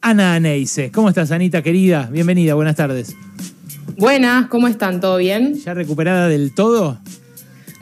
Ana 0.00 0.34
Aneise. 0.34 0.90
¿Cómo 0.90 1.08
estás, 1.08 1.30
Anita, 1.30 1.62
querida? 1.62 2.08
Bienvenida, 2.10 2.54
buenas 2.54 2.76
tardes. 2.76 3.14
Buenas, 3.96 4.46
¿cómo 4.48 4.68
están? 4.68 5.00
¿Todo 5.00 5.16
bien? 5.18 5.54
¿Ya 5.54 5.74
recuperada 5.74 6.28
del 6.28 6.54
todo? 6.54 6.98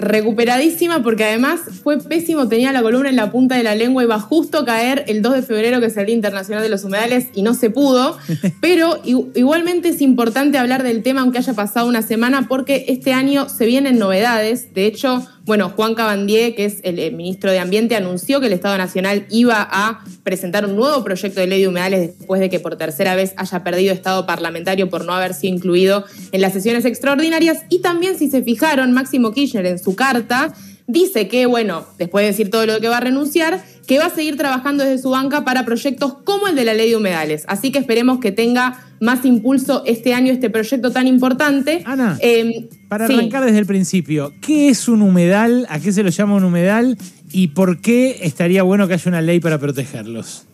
recuperadísima 0.01 1.03
porque 1.03 1.25
además 1.25 1.61
fue 1.83 1.98
pésimo, 1.98 2.48
tenía 2.48 2.72
la 2.72 2.83
columna 2.83 3.11
en 3.11 3.17
la 3.17 3.30
punta 3.30 3.56
de 3.56 3.62
la 3.62 3.75
lengua, 3.75 4.03
iba 4.03 4.19
justo 4.19 4.59
a 4.59 4.64
caer 4.64 5.04
el 5.09 5.21
2 5.21 5.35
de 5.35 5.43
febrero, 5.43 5.79
que 5.79 5.87
es 5.87 5.96
el 5.96 6.06
Día 6.06 6.14
Internacional 6.14 6.62
de 6.62 6.71
los 6.71 6.85
Humedales, 6.85 7.27
y 7.35 7.43
no 7.43 7.54
se 7.54 7.71
pudo. 7.71 8.16
Pero 8.61 8.98
igualmente 9.05 9.91
es 9.91 10.00
importante 10.00 10.59
hablar 10.59 10.82
del 10.82 11.02
tema, 11.02 11.21
aunque 11.21 11.39
haya 11.39 11.52
pasado 11.52 11.87
una 11.87 12.02
semana, 12.02 12.48
porque 12.48 12.87
este 12.89 13.12
año 13.12 13.48
se 13.48 13.66
vienen 13.66 13.98
novedades. 13.98 14.73
De 14.73 14.87
hecho, 14.87 15.27
bueno, 15.46 15.70
Juan 15.70 15.95
Cabandier, 15.95 16.54
que 16.54 16.66
es 16.66 16.80
el, 16.82 17.12
ministro 17.12 17.50
de 17.50 17.59
Ambiente, 17.59 17.96
anunció 17.96 18.41
que 18.41 18.46
el 18.46 18.52
Estado 18.52 18.77
Nacional 18.77 19.27
iba 19.30 19.66
a 19.70 20.05
presentar 20.23 20.66
un 20.66 20.77
nuevo 20.77 21.02
proyecto 21.02 21.41
de 21.41 21.46
ley 21.46 21.62
de 21.62 21.68
humedales 21.68 22.18
después 22.18 22.41
de 22.41 22.50
que 22.50 22.61
por 22.61 22.77
tercera 22.77 23.14
vez 23.14 23.32
haya 23.36 23.64
perdido 23.64 23.92
estado 23.95 24.27
parlamentario 24.27 24.91
por 24.91 25.05
no 25.05 25.15
haber 25.15 25.34
sido 25.34 25.55
incluido 25.55 26.05
en 26.32 26.41
las 26.41 26.52
sesiones 26.52 26.84
extraordinarias. 26.84 27.65
Y 27.68 27.80
también, 27.80 28.18
si 28.18 28.29
se 28.29 28.42
fijaron, 28.42 28.92
Máximo 28.92 29.32
Kirchner 29.32 29.66
en 29.66 29.79
su 29.79 29.96
carta 29.96 30.52
dice 30.87 31.29
que, 31.29 31.46
bueno, 31.46 31.87
después 31.98 32.24
de 32.24 32.30
decir 32.32 32.51
todo 32.51 32.66
lo 32.66 32.80
que 32.80 32.88
va 32.88 32.98
a 32.98 33.01
renunciar, 33.01 33.62
que 33.87 33.98
va 33.98 34.07
a 34.07 34.10
seguir 34.10 34.37
trabajando 34.37 34.84
desde 34.84 35.02
su 35.02 35.10
banca 35.10 35.45
para 35.45 35.65
proyectos 35.65 36.15
como 36.24 36.48
el 36.48 36.57
de 36.57 36.65
la 36.65 36.74
ley 36.74 36.91
de 36.91 36.96
humedales. 36.96 37.45
Así 37.48 37.73
que 37.73 37.79
esperemos 37.79 38.20
que 38.20 38.32
tenga 38.32 38.90
más 39.00 39.24
impulso 39.24 39.82
este 39.86 40.14
año 40.14 40.32
este 40.32 40.50
proyecto 40.50 40.92
tan 40.92 41.06
importante. 41.06 41.82
Ana, 41.84 42.18
em, 42.20 42.68
para 42.88 43.06
arrancar 43.06 43.45
desde 43.45 43.59
el 43.59 43.66
principio, 43.66 44.32
¿qué 44.40 44.68
es 44.68 44.88
un 44.88 45.02
humedal? 45.02 45.66
¿A 45.70 45.80
qué 45.80 45.90
se 45.92 46.02
lo 46.02 46.10
llama 46.10 46.36
un 46.36 46.45
humedal? 46.45 46.96
¿Y 47.32 47.48
por 47.48 47.80
qué 47.80 48.20
estaría 48.23 48.62
bueno 48.62 48.86
que 48.86 48.95
haya 48.95 49.09
una 49.09 49.23
ley 49.23 49.40
para 49.40 49.59
protegerlos? 49.59 50.46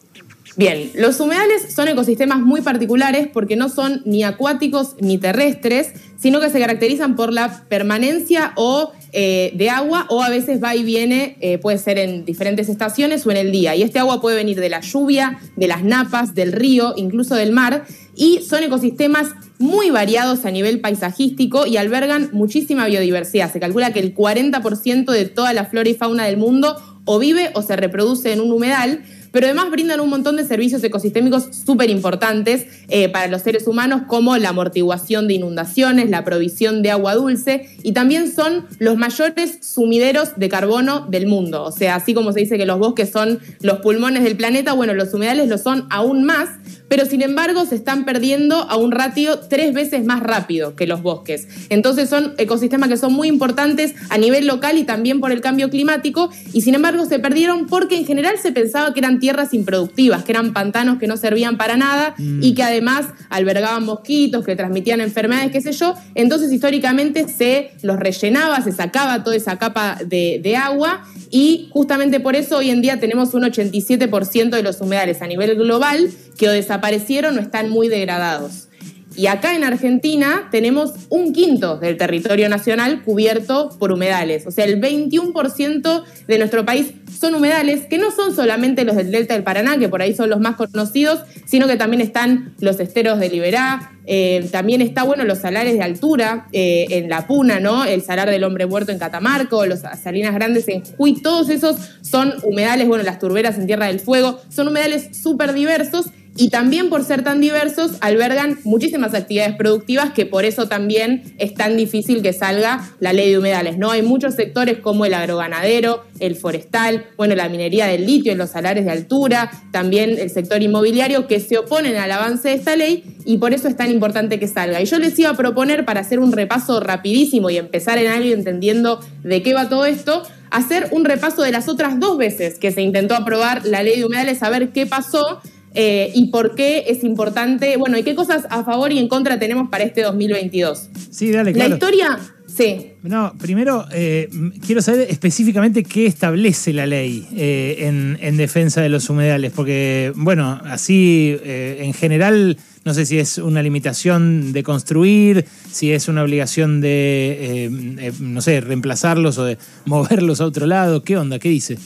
Bien, 0.56 0.90
los 0.94 1.20
humedales 1.20 1.74
son 1.74 1.88
ecosistemas 1.88 2.40
muy 2.40 2.62
particulares 2.62 3.28
porque 3.30 3.56
no 3.56 3.68
son 3.68 4.00
ni 4.06 4.24
acuáticos 4.24 4.96
ni 5.00 5.18
terrestres, 5.18 5.92
sino 6.18 6.40
que 6.40 6.48
se 6.48 6.58
caracterizan 6.58 7.14
por 7.14 7.30
la 7.30 7.64
permanencia 7.68 8.54
o 8.56 8.92
eh, 9.12 9.52
de 9.54 9.68
agua 9.68 10.06
o 10.08 10.22
a 10.22 10.30
veces 10.30 10.62
va 10.62 10.74
y 10.74 10.82
viene, 10.82 11.36
eh, 11.42 11.58
puede 11.58 11.76
ser 11.76 11.98
en 11.98 12.24
diferentes 12.24 12.70
estaciones 12.70 13.26
o 13.26 13.30
en 13.30 13.36
el 13.36 13.52
día. 13.52 13.76
Y 13.76 13.82
este 13.82 13.98
agua 13.98 14.22
puede 14.22 14.36
venir 14.36 14.58
de 14.58 14.70
la 14.70 14.80
lluvia, 14.80 15.38
de 15.56 15.68
las 15.68 15.84
napas, 15.84 16.34
del 16.34 16.52
río, 16.52 16.94
incluso 16.96 17.34
del 17.34 17.52
mar. 17.52 17.84
Y 18.14 18.40
son 18.40 18.62
ecosistemas 18.62 19.32
muy 19.58 19.90
variados 19.90 20.46
a 20.46 20.50
nivel 20.50 20.80
paisajístico 20.80 21.66
y 21.66 21.76
albergan 21.76 22.30
muchísima 22.32 22.86
biodiversidad. 22.86 23.52
Se 23.52 23.60
calcula 23.60 23.92
que 23.92 24.00
el 24.00 24.14
40% 24.14 25.12
de 25.12 25.26
toda 25.26 25.52
la 25.52 25.66
flora 25.66 25.90
y 25.90 25.94
fauna 25.94 26.24
del 26.24 26.38
mundo 26.38 26.76
o 27.04 27.18
vive 27.18 27.50
o 27.54 27.62
se 27.62 27.76
reproduce 27.76 28.32
en 28.32 28.40
un 28.40 28.52
humedal 28.52 29.02
pero 29.36 29.48
además 29.48 29.70
brindan 29.70 30.00
un 30.00 30.08
montón 30.08 30.36
de 30.36 30.46
servicios 30.46 30.82
ecosistémicos 30.82 31.48
súper 31.50 31.90
importantes 31.90 32.68
eh, 32.88 33.10
para 33.10 33.26
los 33.26 33.42
seres 33.42 33.66
humanos, 33.66 34.04
como 34.08 34.34
la 34.38 34.48
amortiguación 34.48 35.28
de 35.28 35.34
inundaciones, 35.34 36.08
la 36.08 36.24
provisión 36.24 36.82
de 36.82 36.90
agua 36.90 37.14
dulce, 37.14 37.68
y 37.82 37.92
también 37.92 38.32
son 38.32 38.64
los 38.78 38.96
mayores 38.96 39.58
sumideros 39.60 40.38
de 40.38 40.48
carbono 40.48 41.06
del 41.10 41.26
mundo. 41.26 41.64
O 41.64 41.70
sea, 41.70 41.96
así 41.96 42.14
como 42.14 42.32
se 42.32 42.40
dice 42.40 42.56
que 42.56 42.64
los 42.64 42.78
bosques 42.78 43.10
son 43.10 43.38
los 43.60 43.80
pulmones 43.80 44.24
del 44.24 44.38
planeta, 44.38 44.72
bueno, 44.72 44.94
los 44.94 45.12
humedales 45.12 45.50
lo 45.50 45.58
son 45.58 45.86
aún 45.90 46.24
más, 46.24 46.48
pero 46.88 47.04
sin 47.04 47.20
embargo 47.20 47.66
se 47.66 47.74
están 47.74 48.06
perdiendo 48.06 48.56
a 48.56 48.76
un 48.76 48.90
ratio 48.90 49.40
tres 49.40 49.74
veces 49.74 50.06
más 50.06 50.22
rápido 50.22 50.76
que 50.76 50.86
los 50.86 51.02
bosques. 51.02 51.46
Entonces 51.68 52.08
son 52.08 52.32
ecosistemas 52.38 52.88
que 52.88 52.96
son 52.96 53.12
muy 53.12 53.28
importantes 53.28 53.94
a 54.08 54.16
nivel 54.16 54.46
local 54.46 54.78
y 54.78 54.84
también 54.84 55.20
por 55.20 55.30
el 55.30 55.42
cambio 55.42 55.68
climático, 55.68 56.30
y 56.54 56.62
sin 56.62 56.74
embargo 56.74 57.04
se 57.04 57.18
perdieron 57.18 57.66
porque 57.66 57.98
en 57.98 58.06
general 58.06 58.38
se 58.38 58.52
pensaba 58.52 58.94
que 58.94 59.00
eran 59.00 59.18
tierras 59.26 59.52
improductivas, 59.54 60.22
que 60.22 60.30
eran 60.30 60.52
pantanos 60.52 60.98
que 60.98 61.08
no 61.08 61.16
servían 61.16 61.56
para 61.56 61.76
nada 61.76 62.14
mm. 62.16 62.44
y 62.44 62.54
que 62.54 62.62
además 62.62 63.06
albergaban 63.28 63.84
mosquitos, 63.84 64.44
que 64.44 64.54
transmitían 64.54 65.00
enfermedades, 65.00 65.50
qué 65.50 65.60
sé 65.60 65.72
yo. 65.72 65.96
Entonces 66.14 66.52
históricamente 66.52 67.26
se 67.26 67.72
los 67.82 67.98
rellenaba, 67.98 68.62
se 68.62 68.70
sacaba 68.70 69.24
toda 69.24 69.34
esa 69.34 69.58
capa 69.58 69.98
de, 70.06 70.38
de 70.40 70.54
agua 70.54 71.02
y 71.28 71.68
justamente 71.72 72.20
por 72.20 72.36
eso 72.36 72.58
hoy 72.58 72.70
en 72.70 72.82
día 72.82 73.00
tenemos 73.00 73.34
un 73.34 73.42
87% 73.42 74.50
de 74.50 74.62
los 74.62 74.80
humedales 74.80 75.20
a 75.22 75.26
nivel 75.26 75.56
global 75.56 76.08
que 76.38 76.48
o 76.48 76.52
desaparecieron 76.52 77.36
o 77.36 77.40
están 77.40 77.68
muy 77.68 77.88
degradados. 77.88 78.68
Y 79.16 79.28
acá 79.28 79.56
en 79.56 79.64
Argentina 79.64 80.48
tenemos 80.50 80.92
un 81.08 81.32
quinto 81.32 81.78
del 81.78 81.96
territorio 81.96 82.50
nacional 82.50 83.02
cubierto 83.02 83.70
por 83.78 83.90
humedales. 83.90 84.46
O 84.46 84.50
sea, 84.50 84.66
el 84.66 84.80
21% 84.80 86.04
de 86.28 86.38
nuestro 86.38 86.66
país 86.66 86.92
son 87.18 87.34
humedales, 87.34 87.86
que 87.86 87.96
no 87.96 88.10
son 88.10 88.34
solamente 88.36 88.84
los 88.84 88.94
del 88.94 89.10
Delta 89.10 89.32
del 89.32 89.42
Paraná, 89.42 89.78
que 89.78 89.88
por 89.88 90.02
ahí 90.02 90.14
son 90.14 90.28
los 90.28 90.38
más 90.38 90.56
conocidos, 90.56 91.20
sino 91.46 91.66
que 91.66 91.76
también 91.76 92.02
están 92.02 92.54
los 92.60 92.78
esteros 92.78 93.18
de 93.18 93.30
Liberá, 93.30 93.92
eh, 94.04 94.46
también 94.52 94.82
está, 94.82 95.02
bueno, 95.02 95.24
los 95.24 95.38
salares 95.38 95.74
de 95.74 95.82
altura 95.82 96.46
eh, 96.52 96.86
en 96.90 97.08
La 97.08 97.26
Puna, 97.26 97.58
¿no? 97.58 97.84
El 97.84 98.02
salar 98.02 98.30
del 98.30 98.44
hombre 98.44 98.66
muerto 98.66 98.92
en 98.92 98.98
Catamarco, 98.98 99.64
los 99.64 99.80
salinas 99.80 100.34
grandes 100.34 100.68
en 100.68 100.84
Jujuy, 100.84 101.22
todos 101.22 101.48
esos 101.48 101.76
son 102.02 102.34
humedales, 102.42 102.86
bueno, 102.86 103.02
las 103.02 103.18
turberas 103.18 103.56
en 103.56 103.66
Tierra 103.66 103.86
del 103.86 103.98
Fuego, 103.98 104.40
son 104.48 104.68
humedales 104.68 105.16
súper 105.16 105.54
diversos 105.54 106.06
y 106.36 106.50
también 106.50 106.88
por 106.88 107.04
ser 107.04 107.24
tan 107.24 107.40
diversos 107.40 107.92
albergan 108.00 108.58
muchísimas 108.64 109.14
actividades 109.14 109.56
productivas 109.56 110.12
que 110.12 110.26
por 110.26 110.44
eso 110.44 110.68
también 110.68 111.34
es 111.38 111.54
tan 111.54 111.76
difícil 111.76 112.22
que 112.22 112.32
salga 112.32 112.88
la 113.00 113.12
ley 113.12 113.30
de 113.30 113.38
humedales. 113.38 113.78
¿no? 113.78 113.90
Hay 113.90 114.02
muchos 114.02 114.34
sectores 114.34 114.78
como 114.78 115.04
el 115.04 115.14
agroganadero, 115.14 116.04
el 116.20 116.36
forestal, 116.36 117.06
bueno, 117.16 117.34
la 117.34 117.48
minería 117.48 117.86
del 117.86 118.06
litio 118.06 118.34
los 118.36 118.50
salares 118.50 118.84
de 118.84 118.90
altura, 118.90 119.50
también 119.72 120.16
el 120.18 120.30
sector 120.30 120.62
inmobiliario 120.62 121.26
que 121.26 121.40
se 121.40 121.58
oponen 121.58 121.96
al 121.96 122.12
avance 122.12 122.48
de 122.48 122.54
esta 122.54 122.76
ley 122.76 123.04
y 123.24 123.38
por 123.38 123.52
eso 123.54 123.68
es 123.68 123.76
tan 123.76 123.90
importante 123.90 124.38
que 124.38 124.48
salga. 124.48 124.80
Y 124.80 124.84
yo 124.86 124.98
les 124.98 125.18
iba 125.18 125.30
a 125.30 125.36
proponer 125.36 125.84
para 125.84 126.00
hacer 126.00 126.18
un 126.18 126.32
repaso 126.32 126.80
rapidísimo 126.80 127.50
y 127.50 127.56
empezar 127.56 127.98
en 127.98 128.08
algo 128.08 128.32
entendiendo 128.32 129.00
de 129.22 129.42
qué 129.42 129.54
va 129.54 129.68
todo 129.68 129.86
esto, 129.86 130.22
hacer 130.50 130.88
un 130.92 131.04
repaso 131.04 131.42
de 131.42 131.52
las 131.52 131.68
otras 131.68 131.98
dos 131.98 132.18
veces 132.18 132.58
que 132.58 132.70
se 132.70 132.82
intentó 132.82 133.14
aprobar 133.14 133.66
la 133.66 133.82
ley 133.82 133.98
de 133.98 134.04
humedales, 134.04 134.42
a 134.42 134.50
ver 134.50 134.70
qué 134.70 134.86
pasó 134.86 135.40
eh, 135.78 136.10
y 136.14 136.28
por 136.28 136.54
qué 136.54 136.84
es 136.88 137.04
importante, 137.04 137.76
bueno, 137.76 137.98
y 137.98 138.02
qué 138.02 138.14
cosas 138.14 138.46
a 138.48 138.64
favor 138.64 138.92
y 138.92 138.98
en 138.98 139.08
contra 139.08 139.38
tenemos 139.38 139.68
para 139.68 139.84
este 139.84 140.00
2022. 140.00 140.88
Sí, 141.10 141.30
dale, 141.30 141.52
claro. 141.52 141.68
La 141.68 141.74
historia, 141.74 142.18
sí. 142.46 142.92
No, 143.02 143.34
primero 143.38 143.84
eh, 143.92 144.30
quiero 144.64 144.80
saber 144.80 145.06
específicamente 145.10 145.82
qué 145.82 146.06
establece 146.06 146.72
la 146.72 146.86
ley 146.86 147.28
eh, 147.36 148.16
en, 148.20 148.36
defensa 148.38 148.80
de 148.80 148.88
los 148.88 149.10
humedales, 149.10 149.52
porque, 149.54 150.12
bueno, 150.16 150.60
así 150.64 151.36
en 151.44 151.92
general 151.92 152.56
no 152.86 152.94
sé 152.94 153.04
si 153.04 153.18
es 153.18 153.36
una 153.36 153.62
limitación 153.62 154.54
de 154.54 154.62
construir, 154.62 155.44
si 155.70 155.92
es 155.92 156.08
una 156.08 156.22
obligación 156.22 156.80
de, 156.80 158.10
no 158.18 158.40
sé, 158.40 158.62
reemplazarlos 158.62 159.36
o 159.36 159.44
de 159.44 159.58
moverlos 159.84 160.40
a 160.40 160.46
otro 160.46 160.64
lado. 160.66 161.02
¿Qué 161.02 161.18
onda? 161.18 161.38
¿Qué 161.38 161.50
dice? 161.50 161.76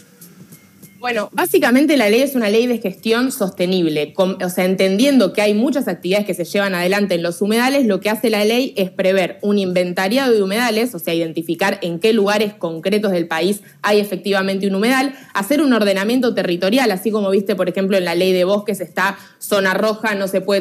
Bueno, 1.01 1.31
básicamente 1.33 1.97
la 1.97 2.11
ley 2.11 2.21
es 2.21 2.35
una 2.35 2.51
ley 2.51 2.67
de 2.67 2.77
gestión 2.77 3.33
sostenible. 3.33 4.13
o 4.19 4.49
sea, 4.51 4.67
entendiendo 4.67 5.33
que 5.33 5.41
hay 5.41 5.55
muchas 5.55 5.89
actividades 5.89 6.27
que 6.27 6.35
se 6.35 6.45
llevan 6.45 6.75
adelante 6.75 7.15
en 7.15 7.23
los 7.23 7.41
humedales, 7.41 7.87
lo 7.87 8.01
que 8.01 8.11
hace 8.11 8.29
la 8.29 8.45
ley 8.45 8.75
es 8.77 8.91
prever 8.91 9.39
un 9.41 9.59
inventariado 9.59 10.35
de 10.35 10.43
humedales, 10.43 10.95
o 10.95 10.99
sea, 10.99 11.15
identificar 11.15 11.79
en 11.81 12.01
qué 12.01 12.13
lugares 12.13 12.53
concretos 12.53 13.13
del 13.13 13.27
país 13.27 13.63
hay 13.81 13.99
efectivamente 13.99 14.67
un 14.67 14.75
humedal, 14.75 15.15
hacer 15.33 15.63
un 15.63 15.73
ordenamiento 15.73 16.35
territorial, 16.35 16.91
así 16.91 17.11
como 17.11 17.31
viste, 17.31 17.57
por 17.57 17.71
ejemplo, 17.71 17.97
en 17.97 18.05
la 18.05 18.15
ley 18.15 18.35
de 18.35 18.45
bosques 18.45 18.83
está 18.83 19.19
zona 19.39 19.73
roja, 19.73 20.15
no 20.15 20.29
se 20.29 20.43
puede 20.43 20.61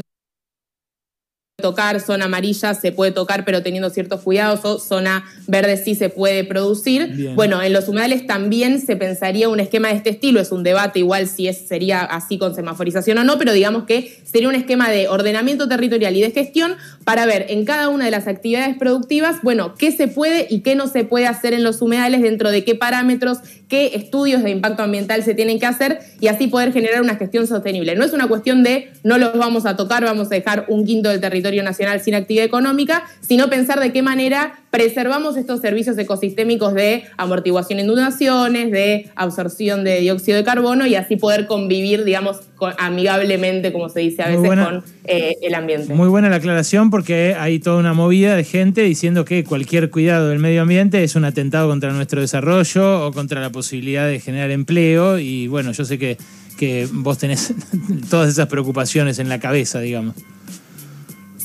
tocar, 1.59 2.00
zona 2.02 2.25
amarilla 2.25 2.74
se 2.74 2.92
puede 2.92 3.12
tocar 3.12 3.46
pero 3.46 3.62
teniendo 3.62 3.90
ciertos 3.90 4.22
cuidados 4.22 4.62
o 4.64 4.80
zona 4.80 5.25
verde 5.47 5.78
sí 5.78 5.96
se 5.96 6.09
puede 6.09 6.44
producir. 6.44 7.34
Bueno, 7.36 7.62
en 7.62 7.74
los 7.74 7.88
humedales 7.88 8.25
también 8.25 8.81
se 8.81 8.96
pensaría 8.96 9.50
un 9.50 9.59
esquema 9.59 9.90
de 9.90 9.96
este 9.96 10.09
estilo, 10.09 10.40
es 10.40 10.52
un 10.52 10.64
debate 10.64 11.00
igual 11.00 11.28
si 11.28 11.48
es, 11.48 11.68
sería 11.68 12.02
así 12.02 12.38
con 12.38 12.56
semaforización 12.56 13.18
o 13.19 13.24
no, 13.24 13.38
pero 13.38 13.53
digamos 13.53 13.84
que 13.84 14.19
sería 14.24 14.50
un 14.50 14.56
esquema 14.56 14.89
de 14.89 15.07
ordenamiento 15.07 15.68
territorial 15.68 16.16
y 16.16 16.22
de 16.22 16.31
gestión 16.31 16.75
para 17.04 17.25
ver 17.25 17.45
en 17.50 17.66
cada 17.66 17.89
una 17.89 18.06
de 18.06 18.12
las 18.12 18.28
actividades 18.28 18.78
productivas, 18.78 19.38
bueno, 19.42 19.75
qué 19.78 19.92
se 19.92 20.07
puede 20.07 20.48
y 20.50 20.62
qué 20.62 20.75
no 20.75 20.88
se 20.88 21.04
puede 21.04 21.28
hacer 21.28 21.54
en 21.54 21.63
los 21.63 21.81
humedales, 21.81 22.22
dentro 22.22 22.51
de 22.51 22.63
qué 22.63 22.75
parámetros, 22.75 23.39
qué 23.69 23.95
estudios 23.95 24.44
de 24.44 24.50
impacto 24.50 24.83
ambiental 24.83 25.24
se 25.24 25.36
tienen 25.36 25.60
que 25.60 25.68
hacer 25.68 26.00
y 26.19 26.27
así 26.27 26.48
poder 26.48 26.74
generar 26.74 27.01
una 27.01 27.16
gestión 27.16 27.48
sostenible. 27.48 27.95
No 27.95 28.04
es 28.04 28.13
una 28.13 28.27
cuestión 28.27 28.63
de 28.63 28.92
no 29.04 29.18
los 29.18 29.38
vamos 29.38 29.66
a 29.66 29.77
tocar, 29.77 30.04
vamos 30.04 30.27
a 30.27 30.36
dejar 30.36 30.66
un 30.68 30.86
quinto 30.86 31.10
del 31.10 31.21
territorio 31.21 31.63
nacional 31.63 32.01
sin 32.01 32.16
actividad 32.16 32.45
económica, 32.45 33.04
sino 33.21 33.50
pensar 33.50 33.80
de 33.80 33.94
qué 33.94 34.01
manera 34.01 34.63
preservamos 34.71 35.38
estos 35.38 35.62
servicios 35.62 35.98
ecosistémicos 35.98 36.74
de 36.74 37.04
amortiguación 37.18 37.77
de 37.77 37.83
inundaciones, 37.83 38.71
de 38.71 39.10
absorción 39.16 39.83
de 39.83 40.00
dióxido 40.00 40.38
de 40.38 40.44
carbono 40.44 40.86
y 40.86 40.95
así 40.95 41.16
poder 41.16 41.48
convivir, 41.48 42.04
digamos, 42.04 42.42
amigablemente, 42.77 43.71
como 43.71 43.89
se 43.89 44.01
dice 44.01 44.24
a 44.24 44.27
veces, 44.27 44.48
con 44.48 44.83
eh, 45.06 45.36
el 45.42 45.56
ambiente. 45.56 45.94
Muy 45.94 46.07
buena 46.07 46.30
la 46.30 46.38
aclaración 46.38 46.89
porque 46.89 47.36
hay 47.38 47.60
toda 47.60 47.77
una 47.77 47.94
movida 47.94 48.36
de 48.36 48.44
gente 48.44 48.81
diciendo 48.81 49.25
que 49.25 49.44
cualquier 49.44 49.89
cuidado 49.89 50.30
del 50.30 50.39
medio 50.39 50.62
ambiente 50.62 51.04
es 51.04 51.16
un 51.16 51.25
atentado 51.25 51.69
contra 51.69 51.92
nuestro 51.92 52.21
desarrollo 52.21 53.07
o 53.07 53.12
contra 53.12 53.42
la 53.42 53.51
posibilidad 53.51 54.07
de 54.07 54.19
generar 54.19 54.51
empleo 54.51 55.19
y 55.19 55.48
bueno, 55.48 55.71
yo 55.71 55.86
sé 55.86 55.98
que 55.98 56.18
que 56.60 56.89
vos 56.92 57.18
tenés 57.18 57.54
todas 58.10 58.30
esas 58.30 58.48
preocupaciones 58.48 59.18
en 59.18 59.30
la 59.30 59.39
cabeza, 59.39 59.80
digamos. 59.80 60.16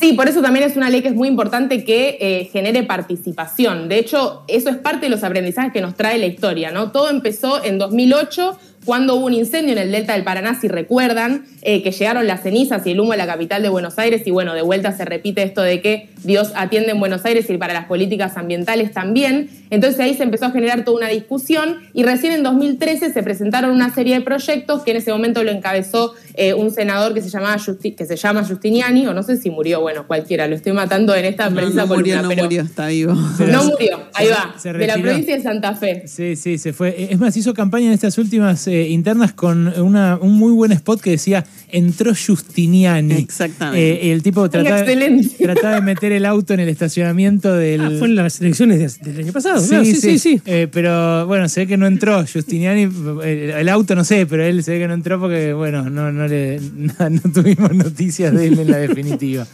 Sí, 0.05 0.13
por 0.13 0.29
eso 0.29 0.43
también 0.43 0.67
es 0.67 0.77
una 0.77 0.91
ley 0.91 1.01
que 1.01 1.09
es 1.09 1.15
muy 1.15 1.29
importante 1.29 1.83
que 1.83 2.19
eh, 2.21 2.51
genere 2.53 2.83
participación. 2.83 3.89
De 3.89 3.99
hecho, 3.99 4.43
eso 4.49 4.69
es 4.69 4.77
parte 4.77 5.07
de 5.07 5.09
los 5.09 5.25
aprendizajes 5.25 5.73
que 5.73 5.81
nos 5.81 5.95
trae 5.95 6.19
la 6.19 6.27
historia, 6.27 6.71
¿no? 6.73 6.93
Todo 6.93 7.09
empezó 7.09 7.65
en 7.65 7.79
2008 7.79 8.59
cuando 8.85 9.17
hubo 9.17 9.27
un 9.27 9.35
incendio 9.35 9.73
en 9.73 9.79
el 9.79 9.93
delta 9.93 10.15
del 10.15 10.25
Paraná, 10.25 10.59
si 10.61 10.69
recuerdan, 10.69 11.47
eh, 11.63 11.83
que 11.83 11.91
llegaron 11.91 12.27
las 12.27 12.43
cenizas 12.43 12.87
y 12.87 12.91
el 12.91 13.01
humo 13.01 13.13
a 13.13 13.17
la 13.17 13.27
capital 13.27 13.63
de 13.63 13.69
Buenos 13.69 13.99
Aires, 13.99 14.23
y 14.27 14.31
bueno, 14.31 14.55
de 14.55 14.63
vuelta 14.63 14.93
se 14.97 15.05
repite 15.05 15.43
esto 15.43 15.63
de 15.63 15.81
que 15.81 16.09
Dios 16.23 16.53
atiende 16.55 16.93
en 16.93 17.01
Buenos 17.01 17.25
Aires 17.25 17.49
y 17.49 17.57
para 17.57 17.75
las 17.75 17.87
políticas 17.87 18.37
ambientales 18.37 18.93
también. 18.93 19.49
Entonces 19.71 20.01
ahí 20.01 20.15
se 20.15 20.23
empezó 20.23 20.47
a 20.47 20.51
generar 20.51 20.85
toda 20.85 20.99
una 20.99 21.09
discusión 21.09 21.79
y 21.93 22.03
recién 22.03 22.33
en 22.33 22.43
2013 22.43 23.13
se 23.13 23.23
presentaron 23.23 23.71
una 23.71 23.95
serie 23.95 24.15
de 24.15 24.21
proyectos 24.21 24.83
que 24.83 24.93
en 24.93 24.99
ese 24.99 25.13
momento 25.13 25.43
lo 25.43 25.51
encabezó 25.51 26.15
eh, 26.35 26.55
un 26.55 26.71
senador 26.71 27.15
que 27.15 27.23
se, 27.23 27.29
llamaba 27.31 27.57
que 27.57 28.07
se 28.07 28.17
llama 28.17 28.45
Justiniani, 28.45 29.07
o 29.07 29.15
no 29.15 29.23
sé 29.23 29.37
si 29.37 29.51
murió, 29.51 29.81
bueno, 29.81 30.07
cualquiera, 30.07 30.47
lo 30.47 30.57
estoy 30.57 30.73
matando 30.73 31.15
en 31.15 31.25
esta 31.25 31.51
prensa 31.51 31.87
no 31.87 31.95
murió, 31.95 32.23
no 32.23 32.29
murió, 32.35 32.63
está 32.63 32.89
vivo. 32.89 33.15
no 33.15 33.65
murió, 33.65 34.01
ahí 34.15 34.29
va, 34.29 34.55
de 34.73 34.87
la 34.87 34.95
provincia 34.99 35.37
de 35.37 35.43
Santa 35.43 35.75
Fe. 35.75 36.07
Sí, 36.07 36.37
sí, 36.37 36.59
se 36.59 36.73
fue. 36.73 37.09
Es 37.11 37.19
más, 37.19 37.37
hizo 37.37 37.55
campaña 37.55 37.87
en 37.87 37.93
estas 37.93 38.19
últimas 38.19 38.67
eh, 38.67 38.74
internas 38.83 39.33
con 39.33 39.69
una, 39.81 40.19
un 40.21 40.35
muy 40.35 40.53
buen 40.53 40.73
spot 40.73 41.01
que 41.01 41.11
decía 41.11 41.45
entró 41.71 42.13
Justiniani. 42.15 43.15
Exactamente. 43.15 44.07
Eh, 44.07 44.13
el 44.13 44.23
tipo 44.23 44.49
trataba, 44.49 44.85
trataba, 44.85 45.75
de 45.75 45.81
meter 45.81 46.13
el 46.13 46.25
auto 46.25 46.55
en 46.55 46.61
el 46.61 46.69
estacionamiento 46.69 47.53
del. 47.53 47.81
Ah, 47.81 47.91
fue 47.99 48.09
en 48.09 48.17
las 48.17 48.41
elecciones 48.41 49.01
del 49.01 49.19
año 49.19 49.33
pasado. 49.33 49.61
Sí, 49.61 49.95
sí, 49.95 50.01
sí. 50.01 50.19
sí. 50.19 50.41
Eh, 50.47 50.69
pero 50.71 51.27
bueno, 51.27 51.49
se 51.49 51.61
ve 51.61 51.67
que 51.67 51.77
no 51.77 51.87
entró 51.87 52.25
Justiniani. 52.27 52.89
El, 53.25 53.69
auto 53.69 53.95
no 53.95 54.05
sé, 54.05 54.27
pero 54.27 54.45
él 54.45 54.63
se 54.63 54.73
ve 54.73 54.79
que 54.81 54.89
no 54.89 54.95
entró 54.95 55.19
porque, 55.19 55.53
bueno, 55.53 55.91
no, 55.91 56.13
no, 56.13 56.29
le, 56.29 56.61
no 56.99 57.33
tuvimos 57.33 57.75
noticias 57.75 58.33
de 58.33 58.47
él 58.47 58.59
en 58.59 58.71
la 58.71 58.79
definitiva. 58.79 59.47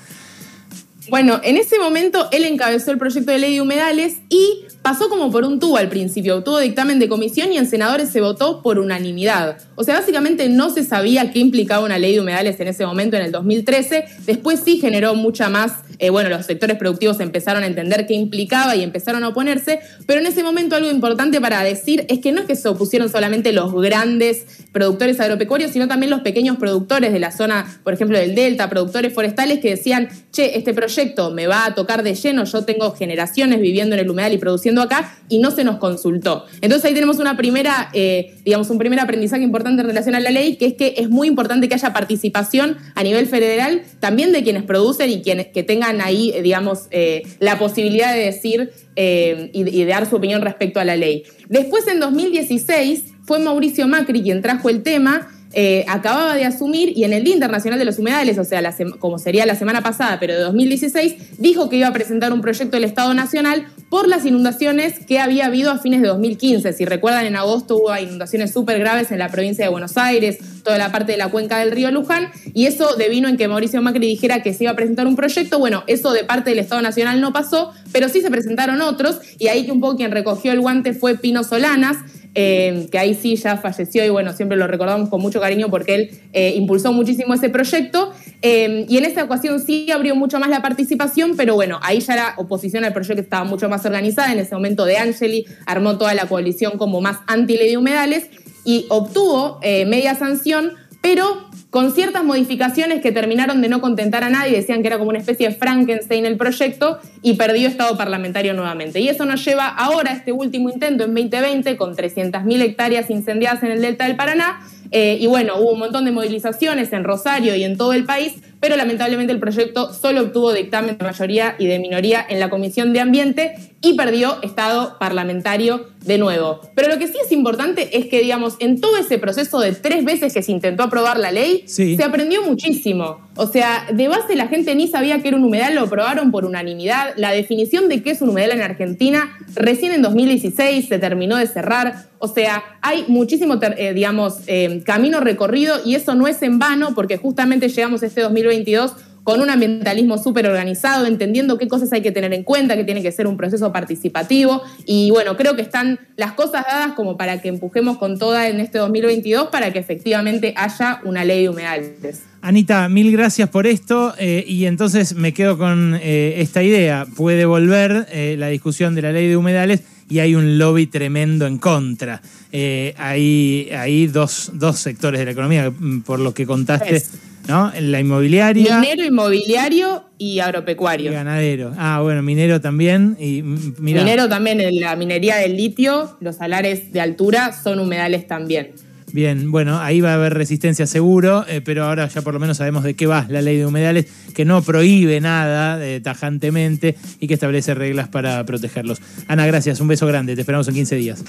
Bueno, 1.10 1.40
en 1.42 1.56
ese 1.56 1.76
momento 1.80 2.28
él 2.30 2.44
encabezó 2.44 2.92
el 2.92 2.98
proyecto 2.98 3.32
de 3.32 3.38
ley 3.38 3.54
de 3.54 3.60
humedales 3.60 4.18
y 4.28 4.64
pasó 4.80 5.08
como 5.08 5.32
por 5.32 5.44
un 5.44 5.58
tubo 5.58 5.76
al 5.76 5.88
principio. 5.88 6.44
Tuvo 6.44 6.60
dictamen 6.60 7.00
de 7.00 7.08
comisión 7.08 7.52
y 7.52 7.58
en 7.58 7.66
senadores 7.66 8.10
se 8.10 8.20
votó 8.20 8.62
por 8.62 8.78
unanimidad. 8.78 9.58
O 9.74 9.82
sea, 9.82 9.98
básicamente 9.98 10.48
no 10.48 10.70
se 10.70 10.84
sabía 10.84 11.32
qué 11.32 11.40
implicaba 11.40 11.84
una 11.84 11.98
ley 11.98 12.14
de 12.14 12.20
humedales 12.20 12.60
en 12.60 12.68
ese 12.68 12.86
momento, 12.86 13.16
en 13.16 13.24
el 13.24 13.32
2013. 13.32 14.04
Después 14.24 14.60
sí 14.64 14.78
generó 14.78 15.16
mucha 15.16 15.48
más, 15.48 15.72
eh, 16.00 16.10
bueno, 16.10 16.30
los 16.30 16.46
sectores 16.46 16.76
productivos 16.76 17.20
empezaron 17.20 17.62
a 17.62 17.66
entender 17.66 18.06
qué 18.06 18.14
implicaba 18.14 18.74
y 18.74 18.82
empezaron 18.82 19.22
a 19.22 19.28
oponerse. 19.28 19.80
Pero 20.06 20.20
en 20.20 20.26
ese 20.26 20.42
momento 20.42 20.74
algo 20.76 20.90
importante 20.90 21.40
para 21.40 21.62
decir 21.62 22.06
es 22.08 22.20
que 22.20 22.32
no 22.32 22.40
es 22.40 22.46
que 22.46 22.56
se 22.56 22.68
opusieron 22.68 23.08
solamente 23.10 23.52
los 23.52 23.72
grandes 23.74 24.64
productores 24.72 25.20
agropecuarios, 25.20 25.72
sino 25.72 25.88
también 25.88 26.10
los 26.10 26.20
pequeños 26.20 26.56
productores 26.56 27.12
de 27.12 27.18
la 27.18 27.32
zona, 27.32 27.80
por 27.84 27.92
ejemplo, 27.92 28.18
del 28.18 28.34
Delta, 28.34 28.70
productores 28.70 29.12
forestales 29.12 29.60
que 29.60 29.70
decían, 29.70 30.08
che, 30.32 30.56
este 30.56 30.72
proyecto 30.72 31.30
me 31.30 31.46
va 31.46 31.66
a 31.66 31.74
tocar 31.74 32.02
de 32.02 32.14
lleno, 32.14 32.44
yo 32.44 32.64
tengo 32.64 32.92
generaciones 32.94 33.60
viviendo 33.60 33.94
en 33.94 34.00
el 34.00 34.10
humedal 34.10 34.32
y 34.32 34.38
produciendo 34.38 34.80
acá 34.80 35.18
y 35.28 35.38
no 35.38 35.50
se 35.50 35.64
nos 35.64 35.76
consultó. 35.76 36.46
Entonces 36.62 36.86
ahí 36.86 36.94
tenemos 36.94 37.18
una 37.18 37.36
primera, 37.36 37.90
eh, 37.92 38.34
digamos, 38.44 38.70
un 38.70 38.78
primer 38.78 39.00
aprendizaje 39.00 39.42
importante 39.42 39.82
en 39.82 39.88
relación 39.88 40.14
a 40.14 40.20
la 40.20 40.30
ley, 40.30 40.56
que 40.56 40.66
es 40.66 40.74
que 40.74 40.94
es 40.96 41.10
muy 41.10 41.28
importante 41.28 41.68
que 41.68 41.74
haya 41.74 41.92
participación 41.92 42.78
a 42.94 43.02
nivel 43.02 43.26
federal 43.26 43.82
también 44.00 44.32
de 44.32 44.42
quienes 44.42 44.62
producen 44.62 45.10
y 45.10 45.22
quienes 45.22 45.48
que 45.48 45.62
tengan 45.62 45.89
ahí, 46.00 46.30
eh, 46.34 46.42
digamos, 46.42 46.88
eh, 46.90 47.22
la 47.38 47.58
posibilidad 47.58 48.12
de 48.12 48.20
decir 48.20 48.70
y, 48.96 49.50
y 49.52 49.84
de 49.84 49.90
dar 49.90 50.08
su 50.08 50.16
opinión 50.16 50.42
respecto 50.42 50.78
a 50.78 50.84
la 50.84 50.94
ley. 50.94 51.22
Después, 51.48 51.86
en 51.88 52.00
2016, 52.00 53.04
fue 53.22 53.38
Mauricio 53.38 53.88
Macri 53.88 54.22
quien 54.22 54.42
trajo 54.42 54.68
el 54.68 54.82
tema 54.82 55.28
eh, 55.52 55.84
acababa 55.88 56.36
de 56.36 56.44
asumir 56.44 56.96
y 56.96 57.02
en 57.02 57.12
el 57.12 57.24
Día 57.24 57.34
Internacional 57.34 57.76
de 57.78 57.84
los 57.84 57.98
Humedales, 57.98 58.38
o 58.38 58.44
sea, 58.44 58.62
como 59.00 59.18
sería 59.18 59.46
la 59.46 59.56
semana 59.56 59.82
pasada, 59.82 60.18
pero 60.20 60.34
de 60.34 60.40
2016, 60.40 61.38
dijo 61.38 61.68
que 61.68 61.76
iba 61.76 61.88
a 61.88 61.92
presentar 61.92 62.32
un 62.32 62.40
proyecto 62.40 62.76
del 62.76 62.84
Estado 62.84 63.12
Nacional 63.14 63.66
por 63.90 64.08
las 64.08 64.24
inundaciones 64.24 65.04
que 65.04 65.18
había 65.18 65.46
habido 65.46 65.70
a 65.72 65.78
fines 65.78 66.00
de 66.00 66.08
2015. 66.08 66.72
Si 66.72 66.84
recuerdan, 66.84 67.26
en 67.26 67.36
agosto 67.36 67.76
hubo 67.76 67.94
inundaciones 67.98 68.52
súper 68.52 68.78
graves 68.78 69.10
en 69.10 69.18
la 69.18 69.28
provincia 69.28 69.64
de 69.64 69.70
Buenos 69.70 69.98
Aires, 69.98 70.38
toda 70.62 70.78
la 70.78 70.92
parte 70.92 71.12
de 71.12 71.18
la 71.18 71.28
cuenca 71.28 71.58
del 71.58 71.72
río 71.72 71.90
Luján, 71.90 72.30
y 72.54 72.66
eso 72.66 72.94
devino 72.96 73.28
en 73.28 73.36
que 73.36 73.48
Mauricio 73.48 73.82
Macri 73.82 74.06
dijera 74.06 74.42
que 74.42 74.54
se 74.54 74.64
iba 74.64 74.70
a 74.70 74.76
presentar 74.76 75.08
un 75.08 75.16
proyecto. 75.16 75.58
Bueno, 75.58 75.82
eso 75.88 76.12
de 76.12 76.22
parte 76.22 76.50
del 76.50 76.60
Estado 76.60 76.80
Nacional 76.82 77.20
no 77.20 77.32
pasó, 77.32 77.72
pero 77.90 78.08
sí 78.08 78.20
se 78.20 78.30
presentaron 78.30 78.80
otros, 78.80 79.18
y 79.38 79.48
ahí 79.48 79.68
un 79.70 79.80
poco 79.80 79.96
quien 79.96 80.12
recogió 80.12 80.52
el 80.52 80.60
guante 80.60 80.94
fue 80.94 81.18
Pino 81.18 81.42
Solanas, 81.42 81.96
eh, 82.34 82.86
que 82.92 82.98
ahí 82.98 83.14
sí 83.14 83.34
ya 83.36 83.56
falleció 83.56 84.04
y 84.04 84.08
bueno, 84.08 84.32
siempre 84.32 84.56
lo 84.56 84.66
recordamos 84.68 85.08
con 85.08 85.20
mucho 85.20 85.40
cariño 85.40 85.68
porque 85.68 85.94
él 85.94 86.10
eh, 86.32 86.54
impulsó 86.56 86.92
muchísimo 86.92 87.34
ese 87.34 87.48
proyecto. 87.48 88.12
Eh, 88.42 88.86
y 88.88 88.98
en 88.98 89.04
esta 89.04 89.24
ocasión 89.24 89.60
sí 89.60 89.90
abrió 89.90 90.14
mucho 90.14 90.38
más 90.38 90.48
la 90.48 90.62
participación, 90.62 91.36
pero 91.36 91.54
bueno, 91.54 91.80
ahí 91.82 92.00
ya 92.00 92.16
la 92.16 92.34
oposición 92.36 92.84
al 92.84 92.92
proyecto 92.92 93.20
estaba 93.20 93.44
mucho 93.44 93.68
más 93.68 93.84
organizada. 93.84 94.32
En 94.32 94.38
ese 94.38 94.54
momento 94.54 94.84
De 94.84 94.98
Angeli 94.98 95.44
armó 95.66 95.98
toda 95.98 96.14
la 96.14 96.26
coalición 96.26 96.78
como 96.78 97.00
más 97.00 97.18
anti-ley 97.26 97.70
de 97.70 97.76
humedales 97.76 98.28
y 98.64 98.86
obtuvo 98.90 99.58
media 99.62 100.14
sanción, 100.14 100.72
pero 101.00 101.48
con 101.70 101.92
ciertas 101.92 102.24
modificaciones 102.24 103.00
que 103.00 103.12
terminaron 103.12 103.62
de 103.62 103.68
no 103.68 103.80
contentar 103.80 104.24
a 104.24 104.28
nadie, 104.28 104.56
decían 104.56 104.82
que 104.82 104.88
era 104.88 104.98
como 104.98 105.10
una 105.10 105.20
especie 105.20 105.48
de 105.48 105.54
Frankenstein 105.54 106.26
el 106.26 106.36
proyecto 106.36 106.98
y 107.22 107.34
perdió 107.34 107.68
estado 107.68 107.96
parlamentario 107.96 108.54
nuevamente. 108.54 109.00
Y 109.00 109.08
eso 109.08 109.24
nos 109.24 109.44
lleva 109.44 109.68
ahora 109.68 110.10
a 110.10 110.14
este 110.14 110.32
último 110.32 110.68
intento 110.68 111.04
en 111.04 111.14
2020 111.14 111.76
con 111.76 111.94
300.000 111.94 112.62
hectáreas 112.62 113.08
incendiadas 113.08 113.62
en 113.62 113.70
el 113.70 113.80
delta 113.80 114.06
del 114.06 114.16
Paraná. 114.16 114.60
Eh, 114.90 115.18
y 115.20 115.28
bueno, 115.28 115.54
hubo 115.58 115.72
un 115.72 115.78
montón 115.78 116.04
de 116.04 116.10
movilizaciones 116.10 116.92
en 116.92 117.04
Rosario 117.04 117.54
y 117.54 117.62
en 117.62 117.76
todo 117.76 117.92
el 117.92 118.04
país, 118.04 118.34
pero 118.60 118.76
lamentablemente 118.76 119.32
el 119.32 119.40
proyecto 119.40 119.92
solo 119.92 120.22
obtuvo 120.22 120.52
dictamen 120.52 120.98
de 120.98 121.04
mayoría 121.04 121.56
y 121.58 121.66
de 121.66 121.78
minoría 121.78 122.24
en 122.28 122.38
la 122.38 122.50
Comisión 122.50 122.92
de 122.92 123.00
Ambiente 123.00 123.54
y 123.82 123.94
perdió 123.94 124.42
estado 124.42 124.98
parlamentario 124.98 125.86
de 126.04 126.18
nuevo. 126.18 126.60
Pero 126.74 126.88
lo 126.88 126.98
que 126.98 127.06
sí 127.06 127.14
es 127.24 127.32
importante 127.32 127.96
es 127.96 128.06
que, 128.06 128.20
digamos, 128.20 128.56
en 128.58 128.80
todo 128.80 128.98
ese 128.98 129.18
proceso 129.18 129.60
de 129.60 129.72
tres 129.72 130.04
veces 130.04 130.34
que 130.34 130.42
se 130.42 130.52
intentó 130.52 130.82
aprobar 130.82 131.18
la 131.18 131.32
ley, 131.32 131.64
se 131.66 132.02
aprendió 132.02 132.42
muchísimo. 132.42 133.28
O 133.36 133.46
sea, 133.46 133.86
de 133.90 134.08
base 134.08 134.34
la 134.34 134.48
gente 134.48 134.74
ni 134.74 134.88
sabía 134.88 135.22
que 135.22 135.28
era 135.28 135.36
un 135.36 135.44
humedal, 135.44 135.74
lo 135.74 135.82
aprobaron 135.82 136.30
por 136.30 136.44
unanimidad. 136.44 137.14
La 137.16 137.32
definición 137.32 137.88
de 137.88 138.02
qué 138.02 138.10
es 138.10 138.20
un 138.20 138.30
humedal 138.30 138.52
en 138.52 138.62
Argentina 138.62 139.30
recién 139.54 139.92
en 139.92 140.02
2016 140.02 140.88
se 140.88 140.98
terminó 140.98 141.36
de 141.36 141.46
cerrar. 141.46 142.10
O 142.18 142.28
sea, 142.28 142.62
hay 142.82 143.04
muchísimo, 143.08 143.58
eh, 143.62 143.94
digamos, 143.94 144.40
eh, 144.46 144.82
camino 144.84 145.20
recorrido 145.20 145.76
y 145.84 145.94
eso 145.94 146.14
no 146.14 146.26
es 146.26 146.42
en 146.42 146.58
vano 146.58 146.94
porque 146.94 147.16
justamente 147.16 147.68
llegamos 147.68 148.02
a 148.02 148.06
este 148.06 148.20
2022 148.50 148.96
con 149.22 149.40
un 149.40 149.50
ambientalismo 149.50 150.18
súper 150.18 150.46
organizado, 150.46 151.06
entendiendo 151.06 151.58
qué 151.58 151.68
cosas 151.68 151.92
hay 151.92 152.02
que 152.02 152.10
tener 152.10 152.32
en 152.32 152.42
cuenta, 152.42 152.76
que 152.76 152.84
tiene 152.84 153.02
que 153.02 153.12
ser 153.12 153.26
un 153.26 153.36
proceso 153.36 153.72
participativo. 153.72 154.62
Y 154.86 155.10
bueno, 155.10 155.36
creo 155.36 155.56
que 155.56 155.62
están 155.62 156.00
las 156.16 156.32
cosas 156.32 156.64
dadas 156.66 156.92
como 156.92 157.16
para 157.16 157.40
que 157.40 157.48
empujemos 157.48 157.98
con 157.98 158.18
toda 158.18 158.48
en 158.48 158.60
este 158.60 158.78
2022 158.78 159.48
para 159.48 159.72
que 159.72 159.78
efectivamente 159.78 160.54
haya 160.56 161.00
una 161.04 161.24
ley 161.24 161.42
de 161.42 161.48
humedales. 161.50 162.22
Anita, 162.42 162.88
mil 162.88 163.12
gracias 163.12 163.50
por 163.50 163.66
esto 163.66 164.14
eh, 164.18 164.44
y 164.48 164.64
entonces 164.64 165.14
me 165.14 165.34
quedo 165.34 165.58
con 165.58 165.98
eh, 166.02 166.36
esta 166.38 166.62
idea. 166.62 167.06
Puede 167.14 167.44
volver 167.44 168.06
eh, 168.10 168.36
la 168.38 168.48
discusión 168.48 168.94
de 168.94 169.02
la 169.02 169.12
ley 169.12 169.28
de 169.28 169.36
humedales 169.36 169.82
y 170.08 170.20
hay 170.20 170.34
un 170.34 170.58
lobby 170.58 170.86
tremendo 170.86 171.46
en 171.46 171.58
contra. 171.58 172.20
hay, 172.52 173.68
hay 173.70 174.06
dos, 174.08 174.50
sectores 174.74 175.20
de 175.20 175.26
la 175.26 175.30
economía, 175.30 175.70
mm, 175.70 176.00
por 176.00 176.18
lo 176.18 176.34
que 176.34 176.46
contaste. 176.46 177.04
¿No? 177.48 177.72
La 177.80 178.00
inmobiliaria. 178.00 178.78
Minero, 178.78 179.04
inmobiliario 179.04 180.04
y 180.18 180.40
agropecuario. 180.40 181.10
Y 181.10 181.14
ganadero. 181.14 181.72
Ah, 181.76 182.00
bueno, 182.02 182.22
minero 182.22 182.60
también. 182.60 183.16
Y, 183.18 183.42
Minero 183.42 184.28
también, 184.28 184.60
en 184.60 184.80
la 184.80 184.96
minería 184.96 185.36
del 185.36 185.56
litio, 185.56 186.16
los 186.20 186.36
salares 186.36 186.92
de 186.92 187.00
altura 187.00 187.52
son 187.52 187.80
humedales 187.80 188.26
también. 188.26 188.72
Bien, 189.12 189.50
bueno, 189.50 189.80
ahí 189.80 190.00
va 190.00 190.12
a 190.12 190.14
haber 190.14 190.34
resistencia 190.34 190.86
seguro, 190.86 191.44
eh, 191.48 191.60
pero 191.60 191.84
ahora 191.84 192.06
ya 192.06 192.22
por 192.22 192.32
lo 192.32 192.38
menos 192.38 192.58
sabemos 192.58 192.84
de 192.84 192.94
qué 192.94 193.06
va 193.06 193.26
la 193.28 193.42
ley 193.42 193.56
de 193.56 193.66
humedales, 193.66 194.06
que 194.34 194.44
no 194.44 194.62
prohíbe 194.62 195.20
nada 195.20 195.84
eh, 195.84 196.00
tajantemente 196.00 196.94
y 197.18 197.26
que 197.26 197.34
establece 197.34 197.74
reglas 197.74 198.08
para 198.08 198.44
protegerlos. 198.46 199.00
Ana, 199.26 199.46
gracias, 199.46 199.80
un 199.80 199.88
beso 199.88 200.06
grande, 200.06 200.36
te 200.36 200.42
esperamos 200.42 200.68
en 200.68 200.74
15 200.74 200.96
días. 200.96 201.24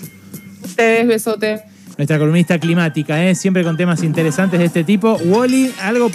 Ustedes, 0.63 1.07
besote 1.07 1.63
nuestra 1.97 2.17
columnista 2.17 2.59
climática, 2.59 3.23
¿eh? 3.25 3.35
siempre 3.35 3.63
con 3.63 3.77
temas 3.77 4.03
interesantes 4.03 4.59
de 4.59 4.65
este 4.65 4.83
tipo. 4.83 5.17
Wally, 5.25 5.73
algo 5.81 6.09